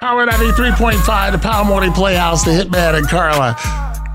[0.00, 3.56] Power 93.5, the Power Morning Playhouse, the Hitman and Carla.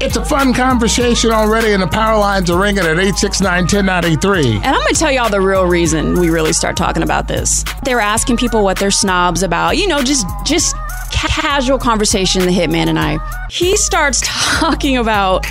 [0.02, 4.56] It's a fun conversation already, and the power lines are ringing at 869 1093.
[4.58, 7.64] And I'm going to tell y'all the real reason we really start talking about this.
[7.84, 10.76] They were asking people what they're snobs about, you know, just just
[11.12, 12.44] casual conversation.
[12.44, 13.18] The hitman and I.
[13.50, 15.46] He starts talking about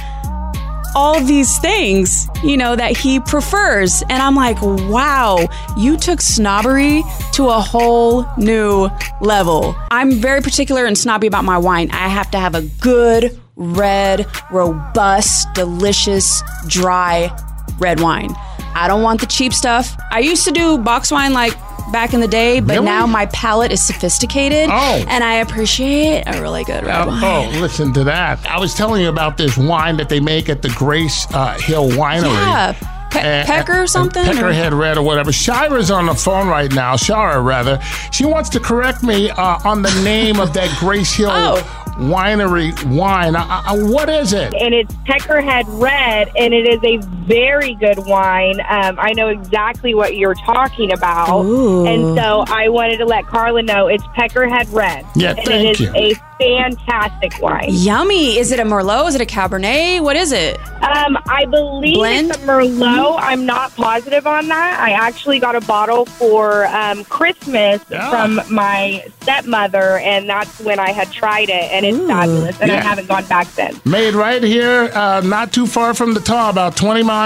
[0.98, 7.04] all these things, you know, that he prefers, and I'm like, wow, you took snobbery
[7.34, 9.76] to a whole new level.
[9.92, 11.88] I'm very particular and snobby about my wine.
[11.92, 17.30] I have to have a good red, robust, delicious, dry
[17.78, 18.34] red wine.
[18.82, 19.96] I don't want the cheap stuff.
[20.10, 21.54] I used to do box wine like
[21.92, 22.84] back in the day, but Really?
[22.84, 25.04] now my palate is sophisticated Oh.
[25.08, 27.22] and I appreciate a really good red wine.
[27.24, 28.38] Oh, listen to that.
[28.46, 31.88] I was telling you about this wine that they make at the Grace uh, Hill
[31.90, 32.24] Winery.
[32.32, 32.74] Yeah.
[33.10, 34.22] Pe- And- Pecker or and something?
[34.28, 35.30] or- Peckerhead Red or whatever.
[35.30, 36.94] Shira's on the phone right now.
[36.94, 37.80] Shara, rather.
[38.12, 41.84] She wants to correct me uh, on the name of that Grace Hill Oh.
[41.98, 43.34] Winery wine.
[43.34, 44.52] Uh, uh, what is it?
[44.54, 46.98] and it's Peckerhead Red, and it is a
[47.28, 48.60] very good wine.
[48.68, 51.86] Um, I know exactly what you're talking about, Ooh.
[51.86, 55.04] and so I wanted to let Carla know it's Peckerhead Red.
[55.14, 55.92] Yeah, and thank it is you.
[55.94, 57.66] a fantastic wine.
[57.68, 58.38] Yummy.
[58.38, 59.08] Is it a Merlot?
[59.08, 60.00] Is it a Cabernet?
[60.02, 60.58] What is it?
[60.82, 62.30] Um, I believe Blend?
[62.30, 63.18] it's a Merlot.
[63.20, 64.80] I'm not positive on that.
[64.80, 68.08] I actually got a bottle for um, Christmas Yeah.
[68.10, 72.06] from my stepmother, and that's when I had tried it, and it's Ooh.
[72.06, 72.60] fabulous.
[72.60, 73.84] And I haven't gone back since.
[73.84, 77.17] Made right here, uh, not too far from the top, about 20 miles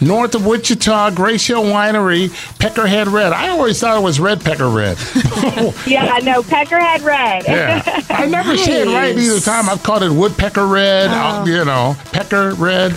[0.00, 2.28] north of Wichita, Grace Hill Winery,
[2.58, 3.32] Peckerhead Red.
[3.32, 4.98] I always thought it was Red Pecker Red.
[5.86, 7.44] Yeah, no, Peckerhead Red.
[7.44, 7.82] yeah.
[8.10, 9.68] I never say it right either time.
[9.68, 12.94] I've called it Woodpecker Red, uh, you know, Pecker Red.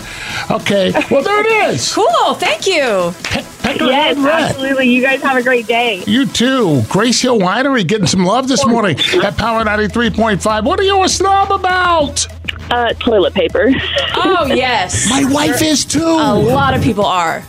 [0.50, 1.92] Okay, well, there it is.
[1.94, 2.34] Cool.
[2.34, 3.12] Thank you.
[3.24, 4.42] Pe- Peckerhead Yes, Red.
[4.50, 4.88] absolutely.
[4.88, 6.02] You guys have a great day.
[6.06, 6.82] You too.
[6.88, 10.64] Grace Hill Winery getting some love this morning at Power 93.5.
[10.64, 12.26] What are you a snob about?
[12.70, 13.72] Uh, toilet paper.
[14.16, 15.06] Oh, yes.
[15.10, 16.00] My wife is too.
[16.02, 17.42] A lot of people are.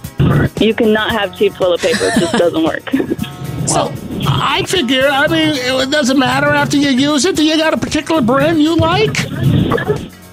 [0.60, 2.06] You cannot have cheap toilet paper.
[2.06, 2.84] It just doesn't work.
[3.68, 3.92] So
[4.26, 7.36] I figure, I mean, it doesn't matter after you use it.
[7.36, 9.14] Do you got a particular brand you like?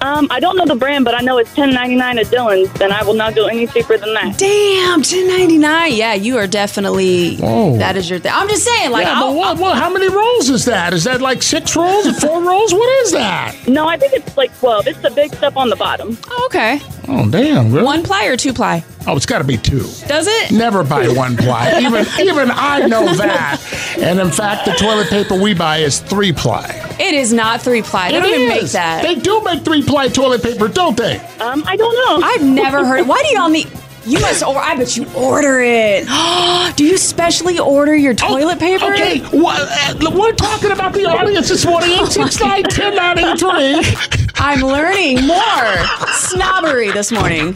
[0.05, 2.69] Um, I don't know the brand, but I know it's ten ninety nine at Dillon's,
[2.79, 4.37] and I will not go any cheaper than that.
[4.37, 5.93] Damn, ten ninety nine.
[5.93, 7.37] Yeah, you are definitely.
[7.37, 7.77] Whoa.
[7.77, 8.31] That is your thing.
[8.33, 10.93] I'm just saying, like, yeah, but I'll, what, what, how many rolls is that?
[10.93, 12.71] Is that like six rolls or four rolls?
[12.71, 13.67] What is that?
[13.67, 14.85] No, I think it's like twelve.
[14.85, 16.15] It's the big stuff on the bottom.
[16.29, 16.79] oh, okay.
[17.07, 17.71] Oh, damn.
[17.71, 17.83] Really?
[17.83, 18.83] One ply or two ply?
[19.07, 19.79] Oh, it's got to be two.
[20.07, 20.51] Does it?
[20.51, 21.79] Never buy one ply.
[21.81, 23.61] Even even I know that.
[23.99, 26.84] And in fact, the toilet paper we buy is three ply.
[26.99, 28.11] It is not three ply.
[28.11, 29.03] They It don't even make that.
[29.03, 31.17] They do make three ply toilet paper, don't they?
[31.39, 32.25] Um, I don't know.
[32.27, 32.99] I've never heard.
[32.99, 33.07] It.
[33.07, 33.69] Why do y'all need?
[34.05, 34.43] You must.
[34.43, 36.05] Or I bet you order it.
[36.77, 38.85] do you specially order your toilet paper?
[38.85, 41.89] Oh, Okay, what, uh, we're talking about the audience this morning.
[41.89, 44.31] 869 1093.
[44.37, 47.55] I'm learning more snobbery this morning.